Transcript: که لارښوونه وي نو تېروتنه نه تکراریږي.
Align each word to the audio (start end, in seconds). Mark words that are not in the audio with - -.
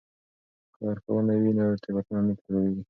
که 0.73 0.77
لارښوونه 0.85 1.33
وي 1.41 1.51
نو 1.57 1.65
تېروتنه 1.83 2.19
نه 2.27 2.33
تکراریږي. 2.37 2.79